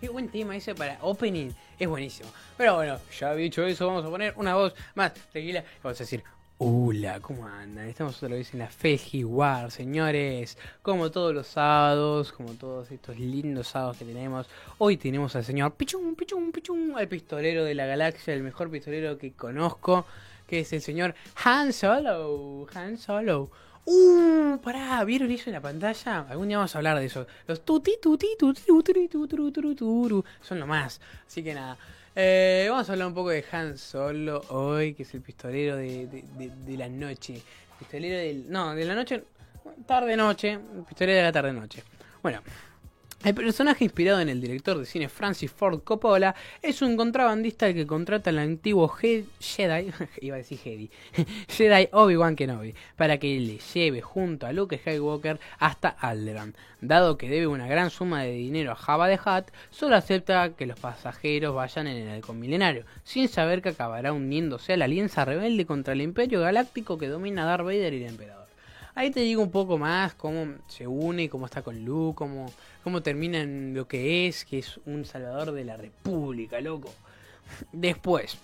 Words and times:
Qué 0.00 0.08
buen 0.08 0.28
tema 0.28 0.56
ese 0.56 0.74
para 0.74 0.98
opening. 1.02 1.50
Es 1.78 1.86
buenísimo. 1.86 2.30
Pero 2.56 2.76
bueno, 2.76 2.98
ya 3.18 3.34
dicho 3.34 3.64
eso, 3.66 3.86
vamos 3.86 4.04
a 4.04 4.08
poner 4.08 4.32
una 4.36 4.54
voz 4.54 4.74
más 4.94 5.12
tranquila. 5.12 5.62
Vamos 5.82 6.00
a 6.00 6.04
decir, 6.04 6.24
hola, 6.56 7.20
¿cómo 7.20 7.46
andan? 7.46 7.86
Estamos 7.86 8.16
otra 8.22 8.34
vez 8.34 8.54
en 8.54 8.60
la 8.60 8.70
War, 9.26 9.70
señores. 9.70 10.56
Como 10.80 11.10
todos 11.10 11.34
los 11.34 11.48
sábados, 11.48 12.32
como 12.32 12.54
todos 12.54 12.90
estos 12.90 13.18
lindos 13.18 13.68
sábados 13.68 13.98
que 13.98 14.06
tenemos. 14.06 14.46
Hoy 14.78 14.96
tenemos 14.96 15.36
al 15.36 15.44
señor 15.44 15.74
Pichum, 15.74 16.14
Pichum, 16.14 16.52
Pichum, 16.52 16.96
al 16.96 17.08
pistolero 17.08 17.62
de 17.64 17.74
la 17.74 17.84
galaxia, 17.84 18.32
el 18.32 18.42
mejor 18.42 18.70
pistolero 18.70 19.18
que 19.18 19.32
conozco. 19.32 20.06
Que 20.46 20.60
es 20.60 20.72
el 20.72 20.80
señor 20.80 21.14
Han 21.44 21.74
Solo. 21.74 22.66
Han 22.74 22.96
Solo. 22.96 23.50
Uh, 23.88 24.58
pará, 24.58 25.04
¿vieron 25.04 25.30
eso 25.30 25.48
en 25.48 25.54
la 25.54 25.60
pantalla? 25.60 26.26
Algún 26.28 26.48
día 26.48 26.56
vamos 26.56 26.74
a 26.74 26.78
hablar 26.78 26.98
de 26.98 27.06
eso. 27.06 27.24
Los 27.46 27.64
tuti 27.64 27.98
tuti 28.02 28.26
tuti 28.36 28.62
tuti 28.66 29.08
tuti 29.08 30.28
son 30.40 30.58
lo 30.58 30.66
más. 30.66 31.00
Así 31.24 31.44
que 31.44 31.54
nada. 31.54 31.78
Eh, 32.16 32.66
vamos 32.68 32.88
a 32.88 32.92
hablar 32.92 33.06
un 33.06 33.14
poco 33.14 33.30
de 33.30 33.44
Han 33.52 33.78
Solo 33.78 34.42
hoy, 34.48 34.94
que 34.94 35.04
es 35.04 35.14
el 35.14 35.20
pistolero 35.20 35.76
de, 35.76 36.08
de, 36.08 36.50
de, 36.50 36.76
la 36.76 36.88
noche. 36.88 37.40
Pistolero 37.78 38.18
del. 38.18 38.50
No, 38.50 38.74
de 38.74 38.84
la 38.84 38.94
noche. 38.96 39.22
Tarde-noche. 39.86 40.58
Pistolero 40.88 41.18
de 41.18 41.22
la 41.22 41.32
tarde-noche. 41.32 41.84
Bueno, 42.22 42.42
el 43.26 43.34
personaje 43.34 43.82
inspirado 43.82 44.20
en 44.20 44.28
el 44.28 44.40
director 44.40 44.78
de 44.78 44.86
cine 44.86 45.08
Francis 45.08 45.50
Ford 45.50 45.80
Coppola 45.82 46.36
es 46.62 46.80
un 46.80 46.96
contrabandista 46.96 47.74
que 47.74 47.84
contrata 47.84 48.30
al 48.30 48.38
antiguo 48.38 48.86
Jedi, 48.88 49.90
iba 50.20 50.36
a 50.36 50.38
decir 50.38 50.58
Jedi, 50.58 50.90
Jedi 51.48 51.88
Obi-Wan 51.90 52.36
Kenobi, 52.36 52.72
para 52.94 53.18
que 53.18 53.40
le 53.40 53.58
lleve 53.58 54.00
junto 54.00 54.46
a 54.46 54.52
Luke 54.52 54.78
Skywalker 54.78 55.40
hasta 55.58 55.88
Alderaan. 55.88 56.54
Dado 56.80 57.18
que 57.18 57.28
debe 57.28 57.48
una 57.48 57.66
gran 57.66 57.90
suma 57.90 58.22
de 58.22 58.30
dinero 58.30 58.70
a 58.70 58.76
Jabba 58.76 59.08
the 59.08 59.18
Hutt, 59.18 59.50
solo 59.70 59.96
acepta 59.96 60.50
que 60.50 60.66
los 60.66 60.78
pasajeros 60.78 61.52
vayan 61.52 61.88
en 61.88 61.96
el 61.96 62.08
halcón 62.08 62.38
milenario, 62.38 62.84
sin 63.02 63.26
saber 63.26 63.60
que 63.60 63.70
acabará 63.70 64.12
uniéndose 64.12 64.74
a 64.74 64.76
la 64.76 64.84
alianza 64.84 65.24
rebelde 65.24 65.66
contra 65.66 65.94
el 65.94 66.02
Imperio 66.02 66.42
Galáctico 66.42 66.96
que 66.96 67.08
domina 67.08 67.44
Darth 67.44 67.64
Vader 67.64 67.92
y 67.92 68.04
el 68.04 68.10
Emperador. 68.10 68.45
Ahí 68.98 69.10
te 69.10 69.20
digo 69.20 69.42
un 69.42 69.50
poco 69.50 69.76
más 69.76 70.14
cómo 70.14 70.54
se 70.68 70.86
une, 70.86 71.28
cómo 71.28 71.44
está 71.44 71.60
con 71.60 71.84
Luke, 71.84 72.16
cómo, 72.16 72.50
cómo 72.82 73.02
termina 73.02 73.42
en 73.42 73.74
lo 73.74 73.86
que 73.86 74.26
es, 74.26 74.46
que 74.46 74.60
es 74.60 74.80
un 74.86 75.04
salvador 75.04 75.52
de 75.52 75.66
la 75.66 75.76
República, 75.76 76.62
loco. 76.62 76.90
Después, 77.72 78.38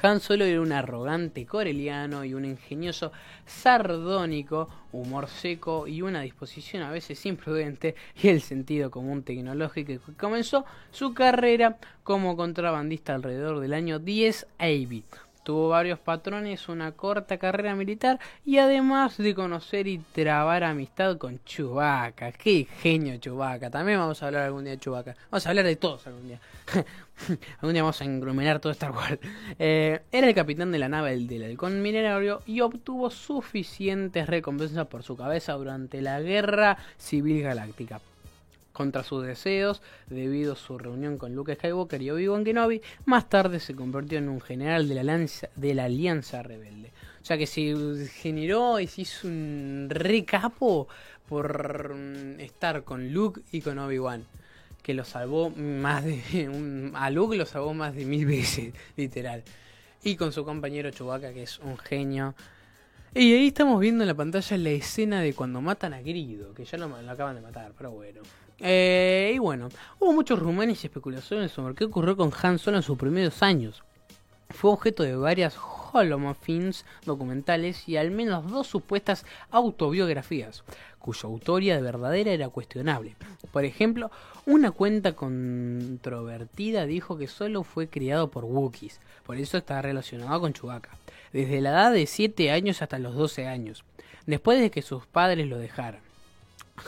Han 0.00 0.20
Solo 0.20 0.44
era 0.44 0.60
un 0.60 0.70
arrogante 0.70 1.44
coreliano 1.46 2.24
y 2.24 2.32
un 2.32 2.44
ingenioso 2.44 3.10
sardónico, 3.44 4.68
humor 4.92 5.26
seco 5.26 5.88
y 5.88 6.00
una 6.00 6.20
disposición 6.20 6.84
a 6.84 6.92
veces 6.92 7.26
imprudente 7.26 7.96
y 8.22 8.28
el 8.28 8.40
sentido 8.40 8.88
común 8.88 9.24
tecnológico 9.24 9.94
que 10.06 10.12
comenzó 10.12 10.64
su 10.92 11.12
carrera 11.12 11.78
como 12.04 12.36
contrabandista 12.36 13.16
alrededor 13.16 13.58
del 13.58 13.72
año 13.72 13.98
10 13.98 14.46
AB 14.60 15.02
Tuvo 15.42 15.70
varios 15.70 15.98
patrones, 15.98 16.68
una 16.68 16.92
corta 16.92 17.36
carrera 17.36 17.74
militar 17.74 18.20
y 18.44 18.58
además 18.58 19.16
de 19.18 19.34
conocer 19.34 19.88
y 19.88 19.98
trabar 19.98 20.62
amistad 20.62 21.18
con 21.18 21.42
Chewbacca. 21.44 22.30
¡Qué 22.30 22.68
genio 22.80 23.16
Chewbacca! 23.16 23.68
También 23.68 23.98
vamos 23.98 24.22
a 24.22 24.26
hablar 24.26 24.44
algún 24.44 24.62
día 24.62 24.74
de 24.74 24.78
Chewbacca. 24.78 25.16
Vamos 25.30 25.44
a 25.44 25.48
hablar 25.48 25.64
de 25.64 25.76
todos 25.76 26.06
algún 26.06 26.28
día. 26.28 26.40
algún 27.60 27.72
día 27.72 27.82
vamos 27.82 28.00
a 28.00 28.04
engrumenar 28.04 28.60
todo 28.60 28.70
Star 28.72 28.92
Wars. 28.92 29.18
Eh, 29.58 30.00
era 30.12 30.28
el 30.28 30.34
capitán 30.34 30.70
de 30.70 30.78
la 30.78 30.88
nave 30.88 31.16
del 31.18 31.42
halcón 31.42 31.82
milenario 31.82 32.42
y 32.46 32.60
obtuvo 32.60 33.10
suficientes 33.10 34.28
recompensas 34.28 34.86
por 34.86 35.02
su 35.02 35.16
cabeza 35.16 35.54
durante 35.54 36.02
la 36.02 36.20
Guerra 36.20 36.78
Civil 36.98 37.42
Galáctica 37.42 38.00
contra 38.72 39.04
sus 39.04 39.24
deseos 39.24 39.82
debido 40.08 40.54
a 40.54 40.56
su 40.56 40.78
reunión 40.78 41.18
con 41.18 41.34
Luke 41.34 41.54
Skywalker 41.54 42.02
y 42.02 42.10
Obi-Wan 42.10 42.44
Kenobi, 42.44 42.82
más 43.04 43.28
tarde 43.28 43.60
se 43.60 43.74
convirtió 43.74 44.18
en 44.18 44.28
un 44.28 44.40
general 44.40 44.88
de 44.88 44.94
la, 44.94 45.02
lanza, 45.04 45.48
de 45.56 45.74
la 45.74 45.84
Alianza 45.84 46.42
Rebelde. 46.42 46.92
O 47.20 47.24
sea 47.24 47.38
que 47.38 47.46
se 47.46 48.08
generó 48.14 48.80
y 48.80 48.88
se 48.88 49.02
hizo 49.02 49.28
un 49.28 49.86
recapo 49.90 50.88
por 51.28 51.94
mm, 51.94 52.40
estar 52.40 52.82
con 52.82 53.12
Luke 53.12 53.42
y 53.52 53.60
con 53.60 53.78
Obi-Wan. 53.78 54.26
Que 54.82 54.94
lo 54.94 55.04
salvó 55.04 55.50
más 55.50 56.04
de. 56.04 56.90
a 56.94 57.10
Luke 57.10 57.36
lo 57.36 57.46
salvó 57.46 57.72
más 57.74 57.94
de 57.94 58.04
mil 58.04 58.26
veces, 58.26 58.74
literal. 58.96 59.44
Y 60.02 60.16
con 60.16 60.32
su 60.32 60.44
compañero 60.44 60.90
Chewbacca, 60.90 61.32
que 61.32 61.44
es 61.44 61.60
un 61.60 61.78
genio. 61.78 62.34
Y 63.14 63.34
ahí 63.34 63.48
estamos 63.48 63.78
viendo 63.78 64.04
en 64.04 64.08
la 64.08 64.14
pantalla 64.14 64.56
la 64.56 64.70
escena 64.70 65.20
de 65.20 65.34
cuando 65.34 65.60
matan 65.60 65.92
a 65.92 66.00
Grido, 66.00 66.54
que 66.54 66.64
ya 66.64 66.78
lo 66.78 66.86
acaban 67.10 67.34
de 67.34 67.42
matar, 67.42 67.72
pero 67.76 67.90
bueno. 67.90 68.22
Eh, 68.58 69.32
y 69.34 69.38
bueno, 69.38 69.68
hubo 69.98 70.14
muchos 70.14 70.38
rumores 70.38 70.82
y 70.82 70.86
especulaciones 70.86 71.52
sobre 71.52 71.74
qué 71.74 71.84
ocurrió 71.84 72.16
con 72.16 72.32
Han 72.42 72.58
Solo 72.58 72.78
en 72.78 72.82
sus 72.82 72.96
primeros 72.96 73.42
años. 73.42 73.82
Fue 74.48 74.70
objeto 74.70 75.02
de 75.02 75.14
varias 75.14 75.54
holomorphins 75.92 76.84
documentales 77.04 77.88
y 77.88 77.96
al 77.96 78.10
menos 78.10 78.50
dos 78.50 78.66
supuestas 78.66 79.24
autobiografías, 79.50 80.64
cuya 80.98 81.20
autoría 81.24 81.76
de 81.76 81.82
verdadera 81.82 82.30
era 82.30 82.48
cuestionable. 82.48 83.16
Por 83.52 83.64
ejemplo, 83.64 84.10
una 84.46 84.70
cuenta 84.70 85.12
controvertida 85.14 86.86
dijo 86.86 87.18
que 87.18 87.26
solo 87.26 87.62
fue 87.64 87.88
criado 87.88 88.30
por 88.30 88.44
Wookiees, 88.44 89.00
por 89.24 89.36
eso 89.36 89.58
está 89.58 89.82
relacionado 89.82 90.40
con 90.40 90.52
Chewbacca, 90.52 90.96
desde 91.32 91.60
la 91.60 91.70
edad 91.70 91.92
de 91.92 92.06
7 92.06 92.50
años 92.50 92.82
hasta 92.82 92.98
los 92.98 93.14
12 93.14 93.46
años, 93.46 93.84
después 94.26 94.60
de 94.60 94.70
que 94.70 94.82
sus 94.82 95.06
padres 95.06 95.46
lo 95.46 95.58
dejaran. 95.58 96.11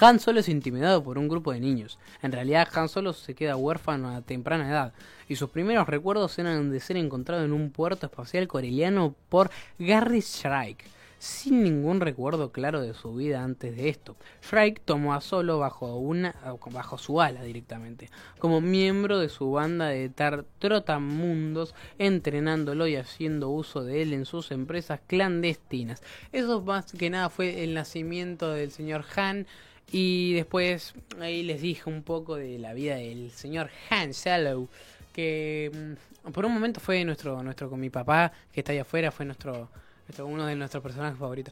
Han 0.00 0.20
Solo 0.20 0.40
es 0.40 0.48
intimidado 0.48 1.02
por 1.02 1.18
un 1.18 1.28
grupo 1.28 1.52
de 1.52 1.60
niños. 1.60 1.98
En 2.22 2.32
realidad, 2.32 2.68
Han 2.74 2.88
Solo 2.88 3.12
se 3.12 3.34
queda 3.34 3.56
huérfano 3.56 4.10
a 4.10 4.22
temprana 4.22 4.68
edad, 4.68 4.92
y 5.28 5.36
sus 5.36 5.50
primeros 5.50 5.86
recuerdos 5.86 6.38
eran 6.38 6.70
de 6.70 6.80
ser 6.80 6.96
encontrado 6.96 7.44
en 7.44 7.52
un 7.52 7.70
puerto 7.70 8.06
espacial 8.06 8.48
coreliano 8.48 9.14
por 9.28 9.50
Gary 9.78 10.20
Shrike 10.20 10.84
sin 11.22 11.62
ningún 11.62 12.00
recuerdo 12.00 12.50
claro 12.50 12.80
de 12.80 12.94
su 12.94 13.14
vida 13.14 13.44
antes 13.44 13.76
de 13.76 13.88
esto. 13.88 14.16
Shrike 14.42 14.82
tomó 14.84 15.14
a 15.14 15.20
Solo 15.20 15.60
bajo, 15.60 15.94
una, 15.96 16.34
bajo 16.72 16.98
su 16.98 17.20
ala 17.20 17.44
directamente, 17.44 18.10
como 18.40 18.60
miembro 18.60 19.20
de 19.20 19.28
su 19.28 19.52
banda 19.52 19.86
de 19.86 20.10
trotamundos, 20.58 21.76
entrenándolo 21.98 22.88
y 22.88 22.96
haciendo 22.96 23.50
uso 23.50 23.84
de 23.84 24.02
él 24.02 24.14
en 24.14 24.24
sus 24.24 24.50
empresas 24.50 24.98
clandestinas. 25.06 26.02
Eso 26.32 26.60
más 26.60 26.90
que 26.90 27.08
nada 27.08 27.30
fue 27.30 27.62
el 27.62 27.74
nacimiento 27.74 28.50
del 28.50 28.72
señor 28.72 29.04
Han 29.14 29.46
y 29.90 30.34
después 30.34 30.94
ahí 31.20 31.42
les 31.42 31.60
dije 31.60 31.88
un 31.88 32.02
poco 32.02 32.36
de 32.36 32.58
la 32.58 32.72
vida 32.74 32.96
del 32.96 33.30
señor 33.30 33.70
Han 33.90 34.14
Solo, 34.14 34.68
que 35.12 35.96
mm, 36.24 36.30
por 36.30 36.46
un 36.46 36.54
momento 36.54 36.80
fue 36.80 37.04
nuestro, 37.04 37.42
nuestro 37.42 37.68
con 37.68 37.80
mi 37.80 37.90
papá, 37.90 38.32
que 38.52 38.60
está 38.60 38.72
ahí 38.72 38.78
afuera, 38.78 39.10
fue 39.10 39.26
nuestro, 39.26 39.68
nuestro 40.06 40.26
uno 40.26 40.46
de 40.46 40.56
nuestros 40.56 40.82
personajes 40.82 41.18
favoritos. 41.18 41.50